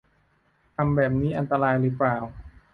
[0.75, 2.17] ทำแบบนี้อันตรายหรือเปล่า